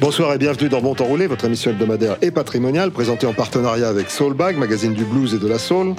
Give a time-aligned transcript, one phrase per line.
[0.00, 3.88] Bonsoir et bienvenue dans Bon Temps Roulé, votre émission hebdomadaire et patrimoniale, présentée en partenariat
[3.88, 5.94] avec Soulbag, magazine du blues et de la soul.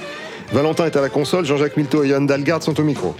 [0.53, 3.15] Valentin est à la console, Jean-Jacques Milteau et Johan Dalgarde sont au micro.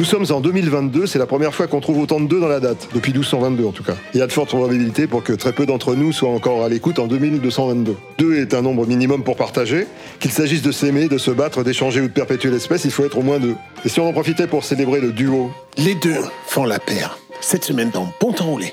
[0.00, 2.58] Nous sommes en 2022, c'est la première fois qu'on trouve autant de 2 dans la
[2.58, 3.96] date, depuis 1222 en tout cas.
[4.14, 6.70] Il y a de fortes probabilités pour que très peu d'entre nous soient encore à
[6.70, 7.94] l'écoute en 2222.
[8.16, 9.86] 2 est un nombre minimum pour partager.
[10.18, 13.18] Qu'il s'agisse de s'aimer, de se battre, d'échanger ou de perpétuer l'espèce, il faut être
[13.18, 13.56] au moins deux.
[13.84, 15.50] Et si on en profitait pour célébrer le duo?
[15.76, 17.18] Les deux font la paire.
[17.42, 18.72] Cette semaine dans Bon Temps Roulé.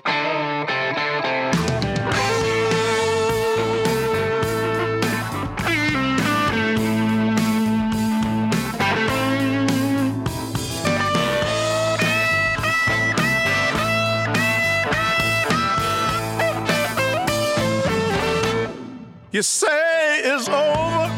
[19.37, 21.11] You say it's over,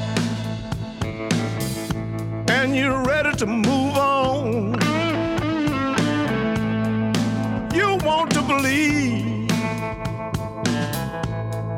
[2.52, 4.74] and you're ready to move on.
[7.74, 9.50] You want to believe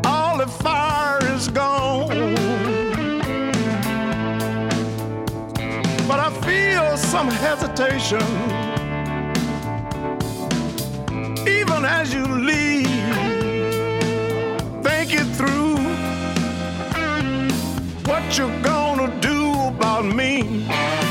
[0.03, 2.33] all the fire is gone.
[6.07, 8.25] But I feel some hesitation,
[11.47, 12.89] even as you leave.
[14.83, 15.60] Think it through
[18.21, 21.10] what you gonna do about me.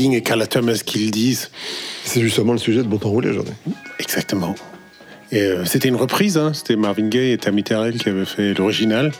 [0.00, 1.50] Et Carla Thomas qui le disent.
[2.04, 3.54] C'est justement le sujet de Bon Temps Roulé aujourd'hui.
[3.98, 4.54] Exactement.
[5.30, 6.52] Et euh, c'était une reprise, hein.
[6.54, 9.12] c'était Marvin Gaye et Tammy Terrell qui avaient fait l'original.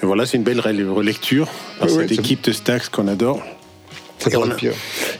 [0.00, 3.42] Mais voilà, c'est une belle relecture par Ouais, cette équipe de Stax qu'on adore.
[4.30, 4.56] Et on, a-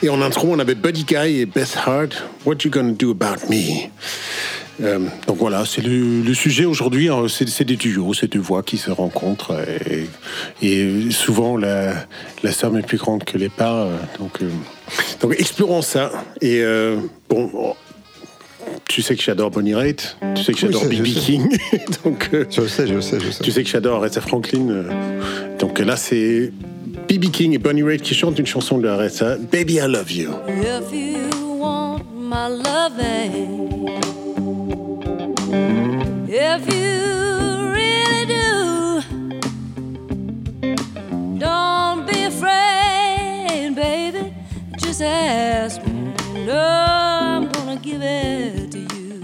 [0.03, 2.23] et en intro, on avait Buddy Guy et Beth Hart.
[2.47, 3.91] What you gonna do about me?
[4.83, 7.09] Euh, donc voilà, c'est le, le sujet aujourd'hui.
[7.09, 9.55] hein, C'est c'est des duos, c'est deux voix qui se rencontrent.
[9.91, 10.07] Et,
[10.63, 11.95] et souvent, la,
[12.43, 13.87] la somme est plus grande que les parts.
[13.87, 14.49] euh, Donc, euh,
[15.21, 16.11] donc explorons ça.
[16.41, 16.97] Et euh,
[17.29, 17.77] bon, oh,
[18.89, 21.05] tu sais que j'adore Bonnie Raitt, tu sais que Oui, j'adore je B.B.
[21.15, 21.57] King.
[22.05, 23.45] donc, euh, Je le sais, je le sais, je le sais.
[23.45, 24.85] tu sais que j'adore Aretha Franklin.
[25.61, 26.53] donc là, c'est
[27.09, 27.31] B.B.
[27.31, 30.31] King et Bonnie Raitt qui chantent une chanson de Aretha, Baby I Love You.
[30.49, 33.91] If you want my loving,
[36.29, 39.03] if you really do,
[41.39, 44.35] don't be afraid, baby.
[44.79, 45.93] Just ask me.
[46.47, 49.23] No, I'm gonna give it to you.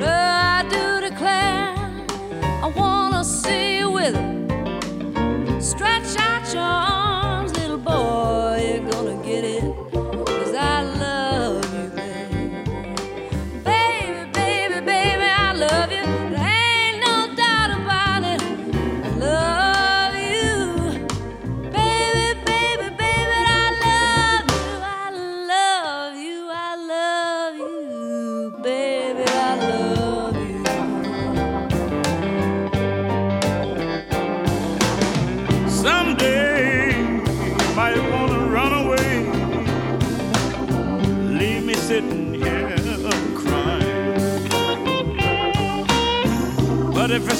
[0.00, 1.74] No, I do declare,
[2.62, 5.62] I wanna see you with it.
[5.62, 7.11] Stretch out your arms,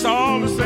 [0.04, 0.61] all the same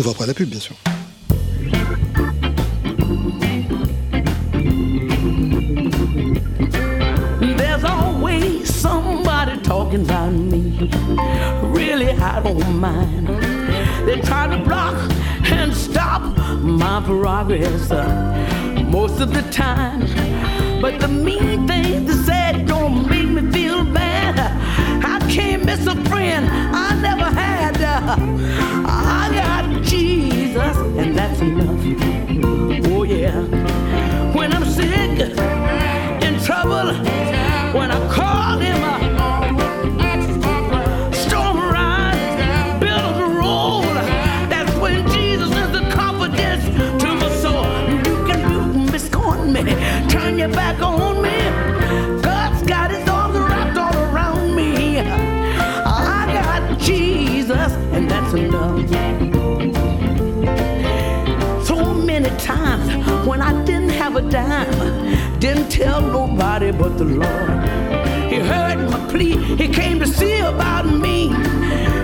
[0.00, 0.76] retrouve après la pub, bien sûr.
[7.56, 10.90] There's always somebody talking about me.
[11.62, 13.28] Really, I don't mind.
[14.06, 14.96] They try to block
[15.44, 16.22] and stop
[16.62, 20.00] my progress uh, most of the time.
[20.80, 24.38] But the mean things they said don't make me feel bad.
[25.04, 26.48] I can't miss a friend.
[26.48, 27.19] I never
[64.30, 65.38] dime.
[65.40, 67.50] Didn't tell nobody but the Lord.
[68.30, 71.28] He heard my plea, he came to see about me.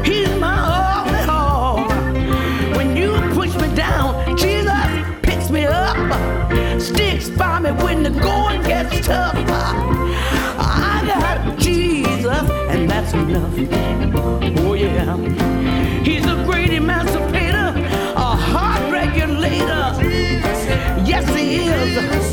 [0.05, 1.89] He's my all in all.
[2.77, 4.87] When you push me down, Jesus
[5.23, 5.97] picks me up,
[6.81, 9.37] sticks by me when the going gets tough.
[10.59, 13.55] I got Jesus, and that's enough.
[14.59, 15.17] Oh, yeah.
[16.03, 17.46] He's a great emancipator.
[21.05, 22.26] Yes, He is.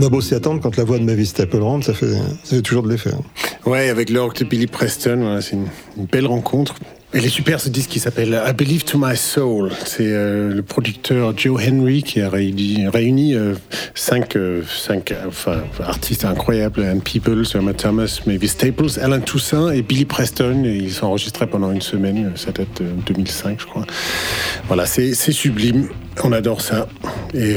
[0.00, 2.56] on a beau s'y attendre, quand la voix de Mavis Staple rentre, ça fait, ça
[2.56, 3.10] fait toujours de l'effet.
[3.10, 3.22] Hein.
[3.66, 6.74] Ouais, avec Lord Billy Preston, voilà, c'est une, belle rencontre.
[7.12, 9.72] Elle est super ce disque qui s'appelle I Believe to My Soul.
[9.84, 13.54] C'est euh, le producteur Joe Henry qui a réuni, euh,
[13.94, 19.82] cinq, euh, cinq enfin, artistes incroyables, Anne People, Sir Thomas, Mavis Staples, Alan Toussaint et
[19.82, 20.64] Billy Preston.
[20.64, 23.84] Et ils s'enregistraient pendant une semaine, ça date de 2005 je crois.
[24.68, 25.88] Voilà, c'est sublime,
[26.22, 26.88] on adore ça.
[27.34, 27.56] Et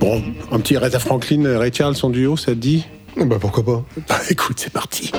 [0.00, 2.86] bon, un petit Aretha Franklin, Ray Charles, son duo, ça te dit?
[3.16, 5.12] Bah pourquoi pas Bah écoute, c'est parti.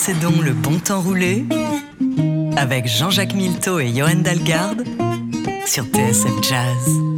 [0.00, 1.44] Laissez donc le bon temps rouler
[2.56, 4.82] avec Jean-Jacques Milteau et Johan Dalgarde
[5.66, 7.09] sur TSF Jazz.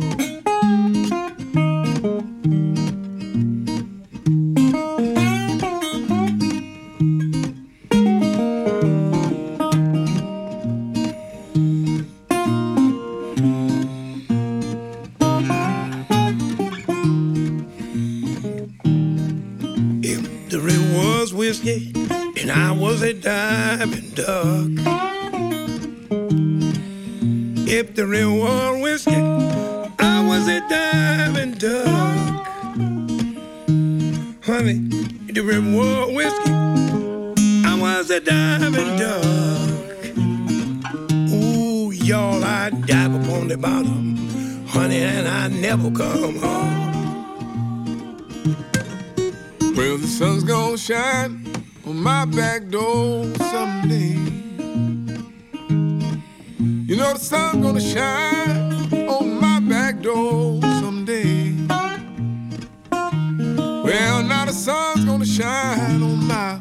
[64.53, 66.61] The sun's gonna shine on my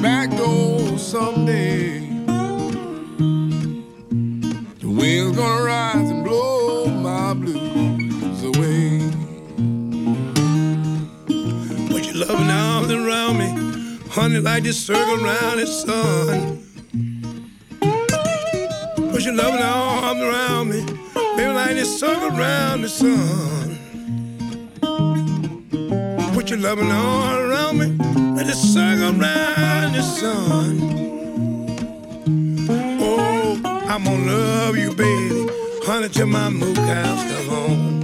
[0.00, 1.98] back door someday.
[4.78, 9.00] The wind's gonna rise and blow my blues away.
[11.90, 16.62] Put your loving arms around me, honey, like the circle around the sun.
[19.10, 20.84] Put your loving arms around me,
[21.36, 23.65] baby, like the circle around the sun.
[26.46, 27.86] Put your loving all around me,
[28.36, 30.78] like the circle around the sun.
[33.00, 35.48] Oh, I'm gonna love you, baby,
[35.82, 37.95] honey, till my moon cows come home.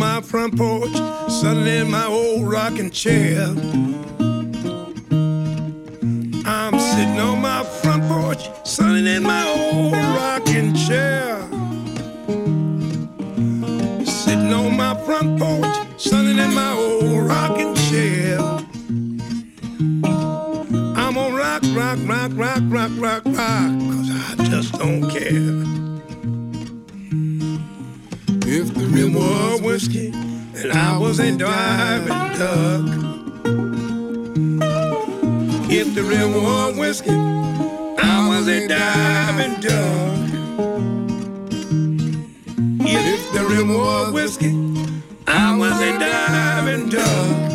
[0.00, 0.94] My front porch,
[1.28, 3.48] sunning in my old rocking chair.
[6.46, 11.38] I'm sitting on my front porch, sunning in my old rocking chair.
[14.06, 18.38] Sitting on my front porch, sunning in my old rocking chair.
[20.96, 25.89] I'm gonna rock, rock, rock, rock, rock, rock, rock, cause I just don't care.
[28.52, 32.82] If the Real war whiskey, and I was a diving duck.
[35.70, 40.18] If the real war whiskey, I was a diving duck.
[42.80, 44.52] If the real war whiskey,
[45.28, 47.52] I was a diving duck.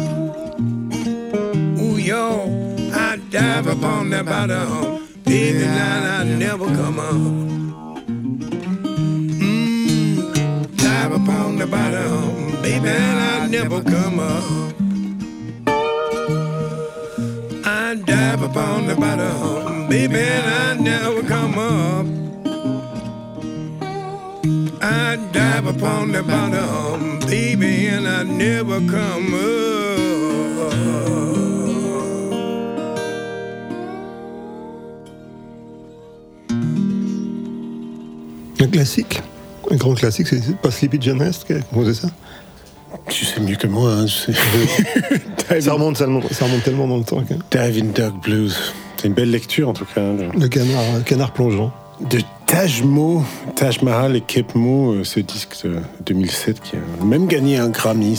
[1.78, 7.65] Ooh, yo, I dive upon that bottom, baby, now I never come up.
[11.26, 14.44] Dive upon the bottom, baby, and I never come up.
[17.66, 22.06] I dive upon the bottom, baby, and I never come up.
[24.82, 29.66] I dive upon the bottom, baby, and I never come up.
[38.62, 39.35] Un classique.
[39.72, 42.08] Un grand classique, c'est pas Sleepy John Hest qui a composé ça?
[43.10, 43.92] Tu sais mieux que moi.
[43.92, 45.62] Hein, tu sais.
[45.62, 47.22] ça, remonte, ça, remonte, ça remonte tellement dans le temps.
[47.24, 48.74] que- Diving Dog Blues.
[48.98, 50.02] C'est une belle lecture en tout cas.
[50.02, 51.72] hein, Le canard, le canard plongeant.
[52.10, 53.24] de Taj Mo,
[53.56, 57.70] Taj Mahal et Kep Mo, euh, ce disque de 2007 qui a même gagné un
[57.70, 58.18] Grammy.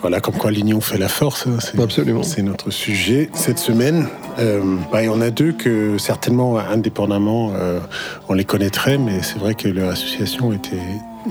[0.00, 1.46] Voilà, comme quoi l'union fait la force.
[1.46, 2.22] hein, Absolument.
[2.22, 4.08] C'est notre sujet cette semaine.
[4.38, 7.80] Euh, bah, il y en a deux que certainement indépendamment euh,
[8.28, 10.76] on les connaîtrait, mais c'est vrai que leur association était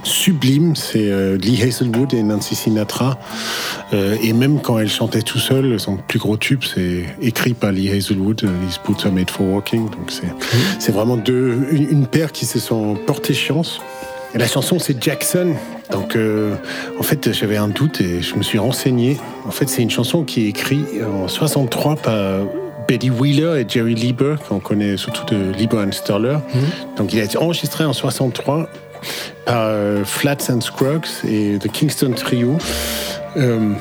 [0.04, 3.18] sublime, c'est euh, Lee Hazelwood et Nancy Sinatra.
[3.94, 7.72] Euh, et même quand elle chantait tout seul, son plus gros tube, c'est écrit par
[7.72, 9.90] Lee Hazelwood, These Boots Are Made for Walking.
[9.90, 10.12] Donc
[10.80, 13.80] c'est vraiment une, paire qui se sont portés chance.
[14.34, 15.54] Et la chanson, c'est Jackson.
[15.92, 16.18] Donc,
[17.00, 19.18] en fait, j'avais un doute et je me suis renseigné.
[19.46, 22.40] En fait, c'est une chanson qui est écrite en 63 par
[22.94, 26.38] Betty Wheeler et Jerry Lieber, qu'on connaît surtout de Lieber and Sterler.
[26.96, 28.70] Donc, il a été enregistré en 63
[29.48, 32.56] par euh, Flats and Scruggs et The Kingston Trio.
[33.36, 33.72] Euh,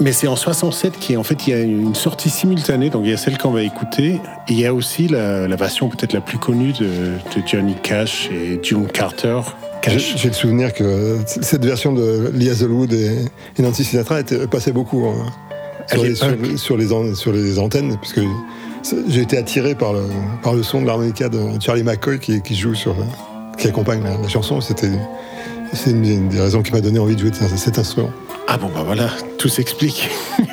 [0.00, 3.10] mais c'est en 67 qui en fait il y a une sortie simultanée, donc il
[3.10, 6.14] y a celle qu'on va écouter, et il y a aussi la, la version peut-être
[6.14, 9.40] la plus connue de, de Johnny Cash et June Carter.
[9.84, 10.14] J'ai Cash.
[10.16, 13.26] j'ai le souvenir que euh, cette version de Lee Hazelwood et,
[13.58, 15.26] et Nancy Sinatra était, passait beaucoup hein,
[15.88, 18.20] sur, les, sur, les, an- sur les antennes, parce que
[19.08, 20.02] j'ai été attiré par le,
[20.42, 22.94] par le son de l'harmonica de Charlie McCoy qui, qui joue sur,
[23.58, 24.60] qui accompagne la, la chanson.
[24.60, 24.90] C'était
[25.74, 28.10] c'est une, une des raisons qui m'a donné envie de jouer de cet- instrument.
[28.50, 30.08] Ah bon bah voilà, tout s'explique.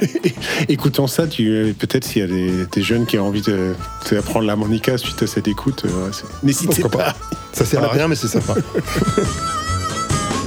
[0.67, 3.73] Écoutons ça, tu peut-être s'il y a des, des jeunes qui ont envie de-
[4.11, 6.97] d'apprendre l'harmonica suite à cette écoute, euh, c'est- n'hésitez Pourquoi pas.
[7.11, 7.15] pas?
[7.53, 8.55] Ça sert à rien, mais c'est sympa.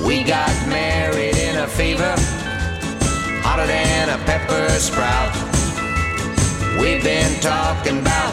[0.04, 2.14] We got married in a fever,
[3.58, 5.34] hotter than a pepper sprout.
[6.80, 8.32] We've been talking about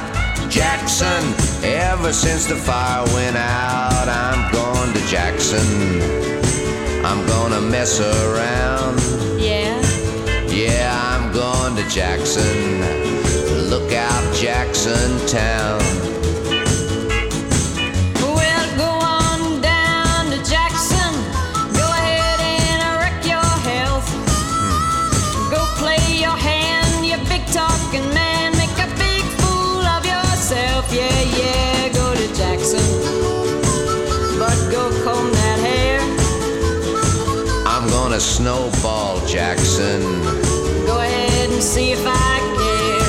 [0.50, 1.24] Jackson
[1.64, 4.08] ever since the fire went out.
[4.08, 5.66] I'm going to Jackson.
[7.04, 9.00] I'm gonna mess around.
[9.40, 9.82] Yeah.
[10.48, 12.82] Yeah, I'm going to Jackson.
[13.70, 16.14] Look out, Jackson Town.
[38.36, 40.02] Snowball Jackson.
[40.86, 43.00] Go ahead and see if I care.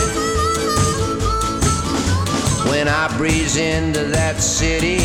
[2.71, 4.99] When I breeze into that city,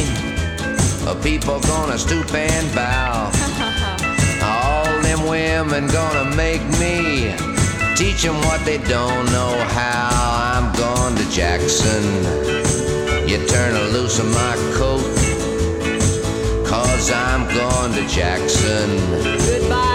[1.08, 3.32] uh, people gonna stoop and bow.
[4.44, 7.34] All them women gonna make me
[7.96, 10.10] teach them what they don't know how.
[10.54, 12.04] I'm going to Jackson.
[13.28, 15.02] You turn loose of my coat,
[16.68, 18.90] cause I'm going to Jackson.
[19.48, 19.91] Goodbye,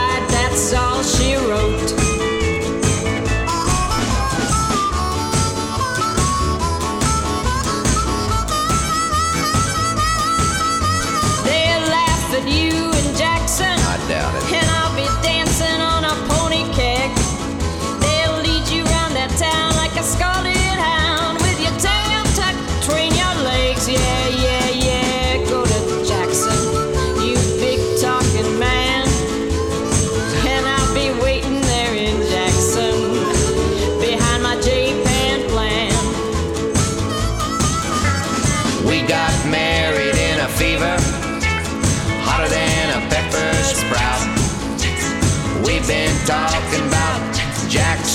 [0.75, 2.06] all she wrote.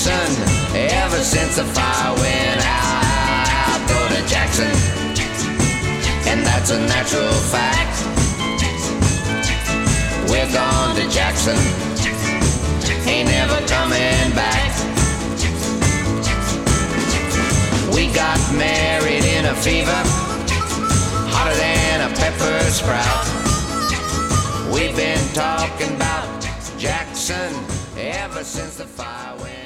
[0.02, 3.46] Jackson ever since the fire went out.
[3.46, 4.66] I Go to Jackson,
[6.26, 8.02] and that's a natural fact.
[10.28, 11.54] We're gone to Jackson,
[13.06, 14.74] ain't never coming back.
[17.94, 20.02] We got married in a fever
[21.30, 23.24] hotter than a pepper sprout.
[24.74, 26.42] We've been talking about
[26.76, 27.54] Jackson
[27.96, 29.61] ever since the fire went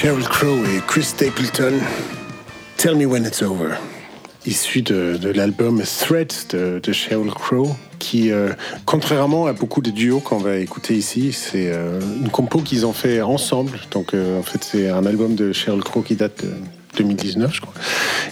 [0.00, 1.74] Sheryl Crow et Chris Stapleton,
[2.78, 3.74] Tell Me When It's Over,
[4.46, 8.54] issu de, l'album Threads de, de Sheryl Crow, qui, euh,
[8.86, 12.94] contrairement à beaucoup de duos qu'on va écouter ici, c'est euh, une compo qu'ils ont
[12.94, 13.78] fait ensemble.
[13.90, 16.50] Donc, euh, en fait, c'est un album de Sheryl Crow qui date de
[16.96, 17.72] 2019, je crois.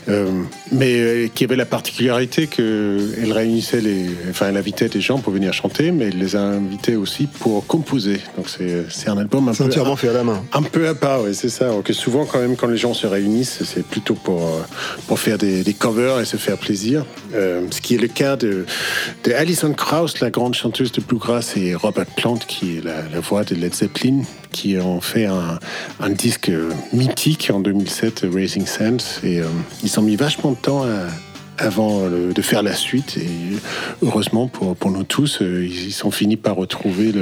[0.08, 0.42] Euh,
[0.72, 4.06] mais euh, qui avait la particularité qu'elle réunissait les.
[4.30, 7.66] Enfin, elle invitait des gens pour venir chanter, mais elle les a invités aussi pour
[7.66, 8.20] composer.
[8.36, 9.70] Donc, c'est c'est un album un C'est peu.
[9.70, 10.42] entièrement fait à la main.
[10.52, 11.70] Un peu à part, oui, c'est ça.
[11.84, 14.60] Que souvent, quand même, quand les gens se réunissent, c'est plutôt pour, euh,
[15.06, 17.04] pour faire des, des covers et se faire plaisir.
[17.34, 18.64] Euh, ce qui est le cas de,
[19.24, 23.20] de Alison Krauss, la grande chanteuse de bluegrass, et Robert Plant, qui est la, la
[23.20, 24.22] voix de Led Zeppelin,
[24.52, 26.50] qui ont fait un, disque
[26.92, 29.20] mythique en 2007, Raising Sands.
[29.22, 29.46] Et euh,
[29.82, 31.06] ils ont mis vachement de temps à
[31.58, 33.16] avant euh, de faire la suite.
[33.16, 33.28] Et
[34.02, 37.12] heureusement pour, nous tous, euh, ils, ont fini par retrouver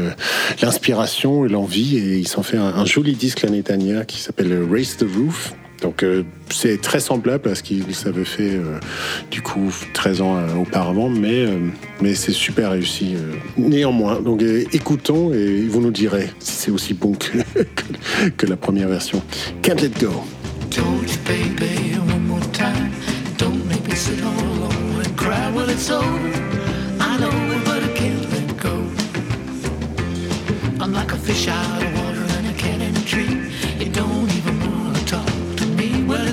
[0.63, 1.97] l'inspiration et l'envie.
[1.97, 5.55] Et ils ont fait un, un joli disque l'année dernière qui s'appelle Raise the Roof.
[5.87, 8.81] Donc euh, c'est très semblable à ce qu'ils avaient fait euh,
[9.31, 11.47] du coup 13 ans euh, auparavant, mais,
[12.03, 13.15] mais c'est super réussi.
[13.57, 17.39] Néanmoins, donc écoutons et vous nous direz si c'est aussi bon que,
[18.37, 19.23] que, la première version.
[19.63, 20.11] Can't let go.
[26.99, 28.75] I know I let go.
[30.81, 31.96] I'm like a fish out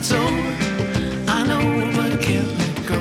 [0.03, 0.55] it's over.
[1.31, 1.63] I know,
[1.95, 2.99] but I can't let go.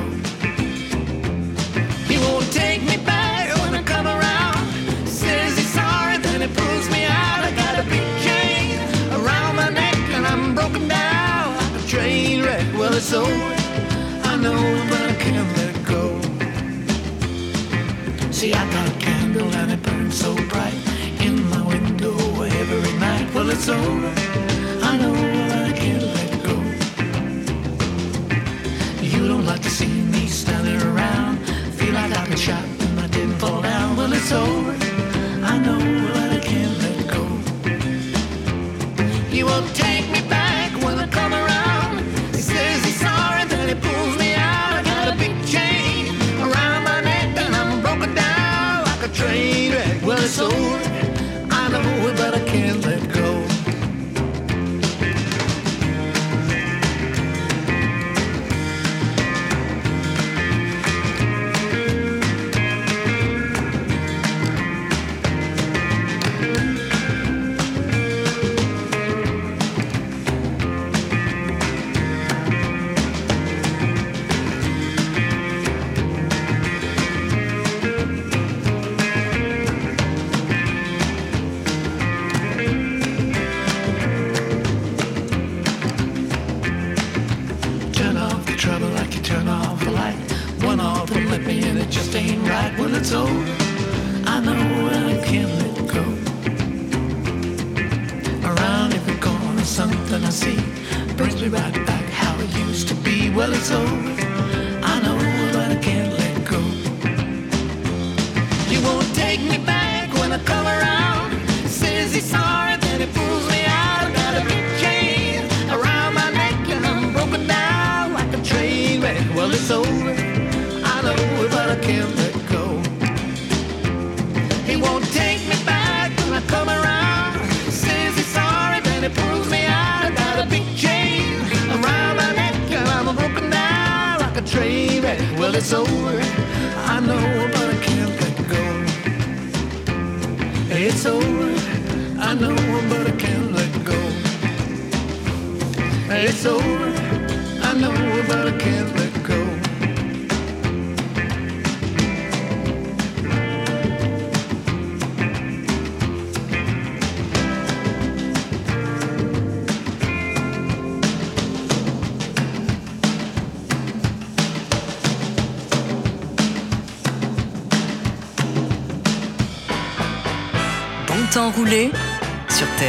[2.07, 3.50] He won't take me back
[3.84, 4.62] come around.
[5.09, 7.40] Says he's sorry, then he pulls me out.
[7.42, 8.78] I got a big chain
[9.18, 12.64] around my neck, and I'm broken down like a train wreck.
[12.78, 13.55] Well, it's over.
[14.30, 16.05] I know, but I can't let go.
[18.30, 20.78] See, I got a candle and it burns so bright
[21.20, 22.14] in my window
[22.61, 23.34] every night.
[23.34, 24.12] Well, it's over.
[24.88, 25.14] I know,
[25.48, 26.22] but I can't
[29.63, 31.39] like to see me standing around.
[31.77, 33.97] Feel like I could shot and I didn't fall down.
[33.97, 34.73] Well, it's over.
[35.45, 35.79] I know,
[36.15, 37.23] that I can't let go.
[39.31, 39.91] You won't take.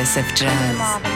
[0.04, 1.13] Of Jazz.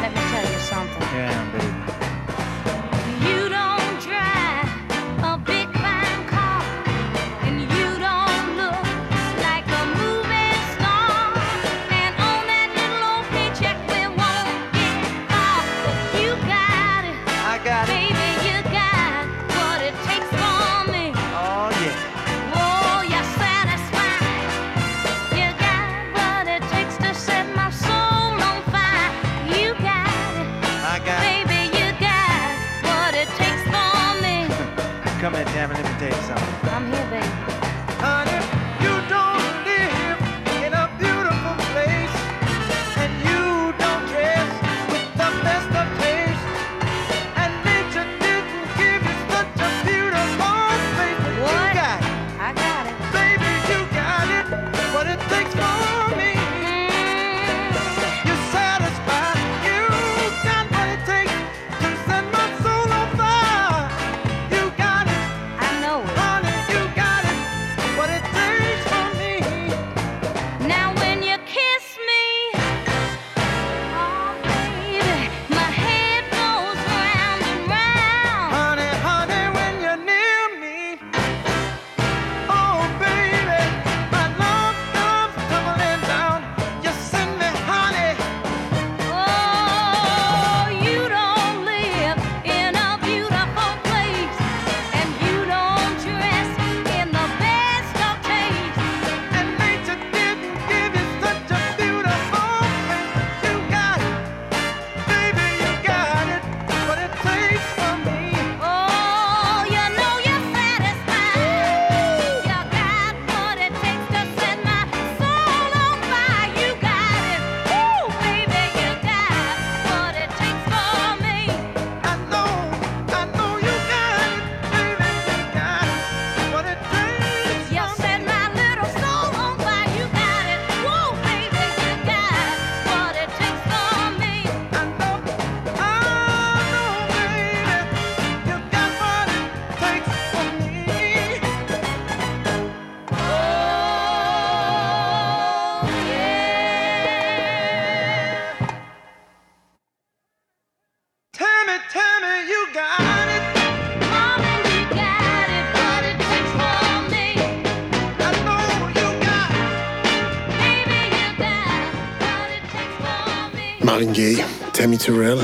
[163.88, 165.38] Marvin Gaye, Tammy Terrell,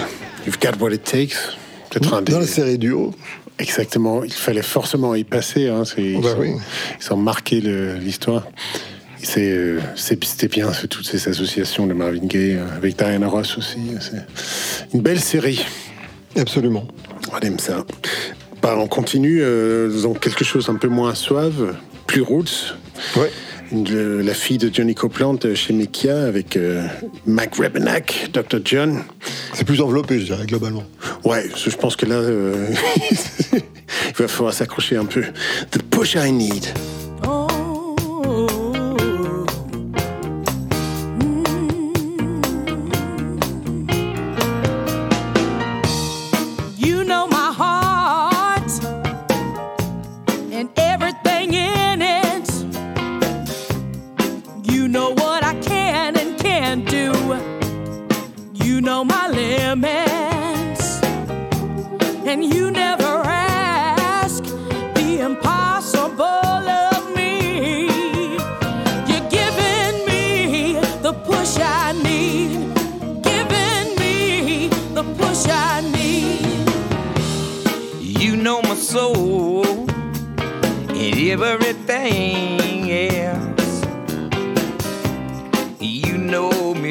[0.45, 1.37] You've Got What It Takes.
[1.89, 2.33] Peut-être un des...
[2.33, 3.13] Dans la série duo.
[3.57, 5.69] Exactement, il fallait forcément y passer.
[5.69, 6.51] Hein, c'est- ils, Bah ont, oui.
[6.99, 8.45] ils ont marqué l'histoire.
[9.37, 13.77] Euh, C'était bien, toutes ces associations de Marvin Gaye, euh, avec Diana Ross aussi.
[14.01, 15.65] C'est une belle série.
[16.37, 16.85] Absolument.
[17.31, 17.85] On aime ça.
[18.61, 21.75] Bah, on continue euh, dans quelque chose un peu moins suave,
[22.07, 22.75] plus roots.
[23.15, 23.31] Ouais.
[23.73, 26.85] La fille de Johnny Copeland euh, chez Mekia avec euh,
[27.25, 28.59] Mac Rebenack, Dr.
[28.63, 29.03] John.
[29.53, 30.83] C'est plus enveloppé, je dirais, globalement.
[31.23, 32.67] Ouais, je je pense que là, euh,
[33.53, 35.23] il va falloir s'accrocher un peu.
[35.71, 36.67] The push I need.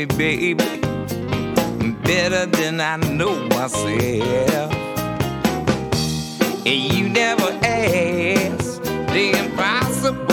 [0.07, 0.80] Me, baby,
[2.03, 4.72] better than I know myself.
[6.66, 10.32] And you never ask the impossible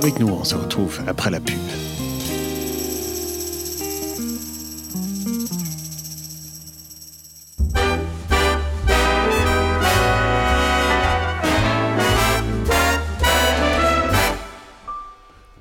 [0.00, 1.56] Restez avec nous, on se retrouve après la pub.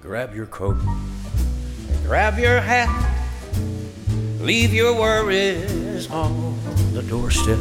[0.02, 0.78] Grab your coat,
[2.06, 2.88] grab your hat,
[4.40, 6.56] leave your worries on
[6.94, 7.58] the doorstep.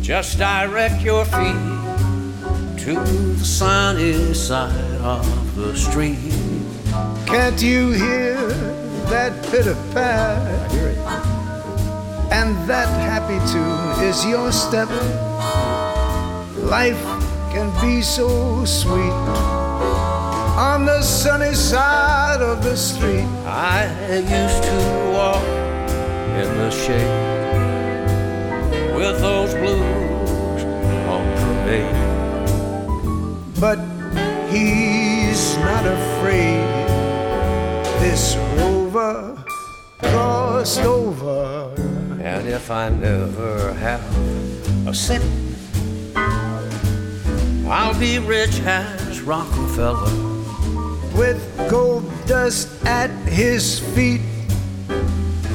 [0.00, 1.75] Just direct your feet
[2.86, 6.32] to the sunny side of the street.
[7.26, 8.36] Can't you hear
[9.10, 10.70] that pitter pat?
[10.70, 10.98] hear it.
[12.30, 14.88] And that happy tune is your step.
[16.62, 17.02] Life
[17.50, 19.18] can be so sweet
[20.54, 23.26] on the sunny side of the street.
[23.46, 24.78] I used to
[25.12, 25.42] walk
[26.38, 27.34] in the shade
[28.94, 30.62] with those blues
[31.10, 32.05] on parade.
[33.58, 33.78] But
[34.50, 36.64] he's not afraid.
[38.00, 39.44] This rover
[39.98, 41.74] crossed over.
[42.20, 44.02] And if I never have
[44.86, 45.24] a cent,
[47.68, 50.12] I'll be rich as Rockefeller.
[51.16, 51.40] with
[51.70, 54.20] gold dust at his feet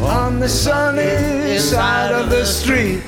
[0.01, 3.03] on the sunny side of the street.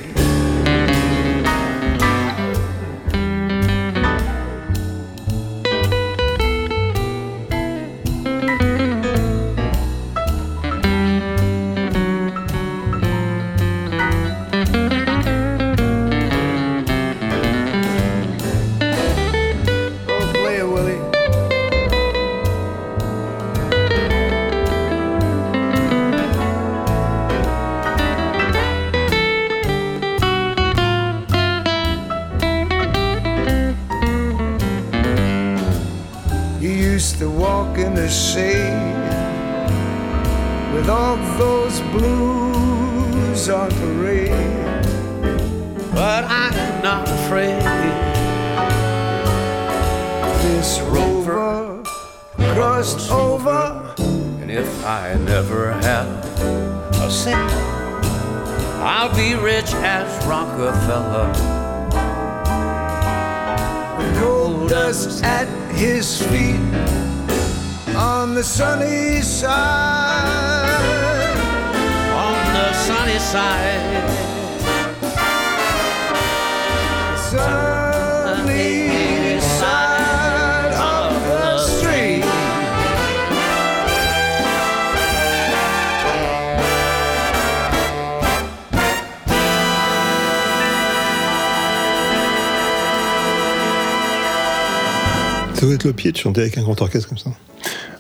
[95.64, 97.30] Ça doit être le pied de chanter avec un grand orchestre comme ça.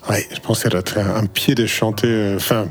[0.09, 2.07] Ouais, je pense qu'elle doit être un pied de chanter.
[2.09, 2.67] euh, Enfin.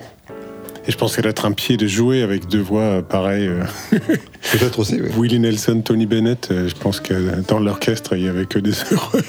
[0.86, 3.48] et je pense qu'elle doit être un pied de jouer avec deux voix euh, pareilles.
[3.90, 5.08] Peut-être aussi, oui.
[5.16, 7.14] Willie Nelson, Tony Bennett, euh, je pense que
[7.48, 9.22] dans l'orchestre, il y avait que des heureux.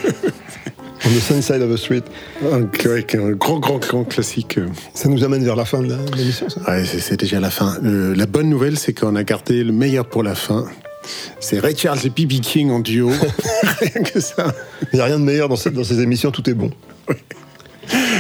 [1.06, 2.04] On the sunny side of the street.
[2.52, 4.58] Un, ouais, un grand, grand, grand classique.
[4.58, 4.68] euh.
[4.94, 6.60] Ça nous amène vers la fin de l'émission, ça?
[6.70, 7.78] Ouais, c'est c'est déjà la fin.
[7.86, 10.66] Euh, la bonne nouvelle, c'est qu'on a gardé le meilleur pour la fin.
[11.40, 12.40] C'est Ray Charles et B.B.
[12.42, 13.10] King en duo.
[13.80, 14.54] Rien que ça.
[14.92, 16.72] Il n'y a rien de meilleur dans, cette- dans ces émissions, tout est bon.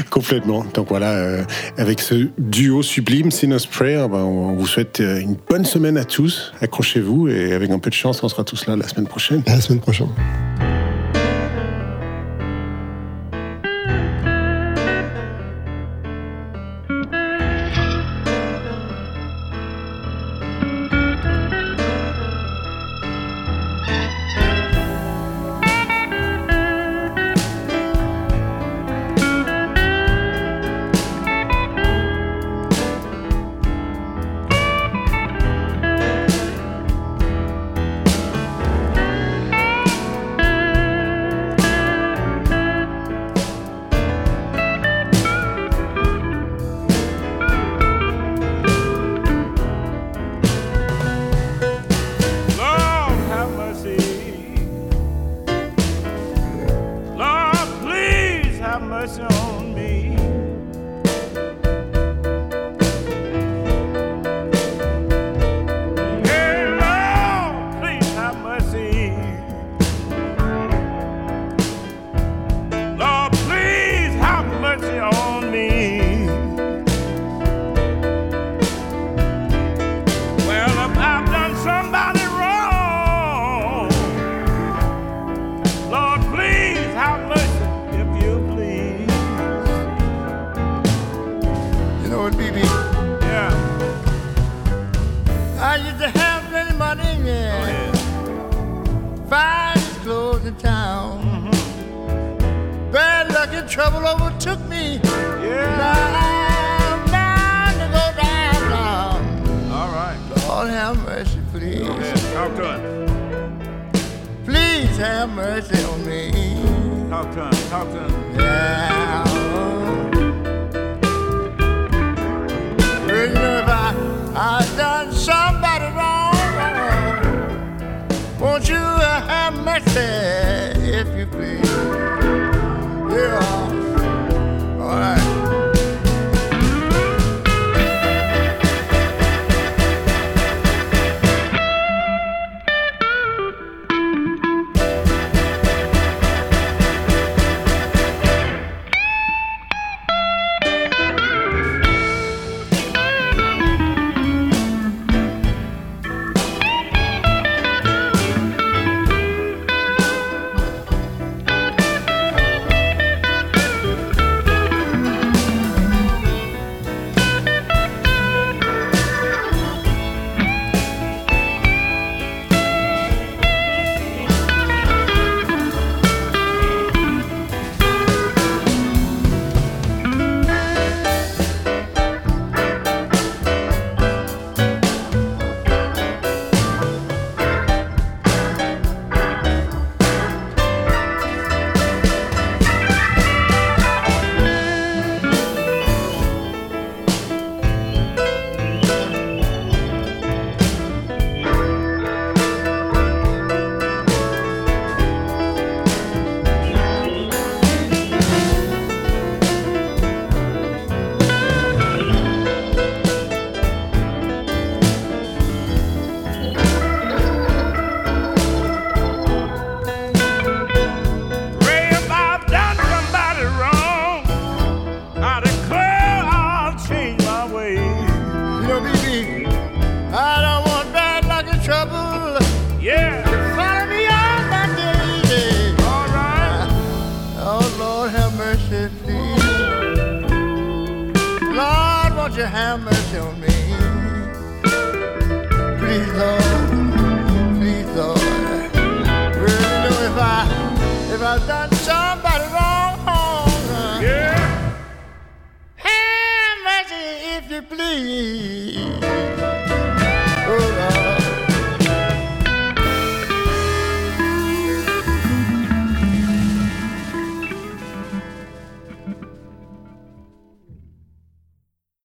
[0.09, 0.65] Complètement.
[0.73, 1.43] Donc voilà, euh,
[1.77, 5.97] avec ce duo sublime, Sinner's Prayer, ben, on on vous souhaite euh, une bonne semaine
[5.97, 6.51] à tous.
[6.61, 9.41] Accrochez-vous et avec un peu de chance, on sera tous là la semaine prochaine.
[9.47, 10.09] À la semaine prochaine.